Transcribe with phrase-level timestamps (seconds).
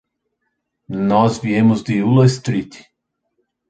[0.89, 2.71] Nós viemos de Ullastret.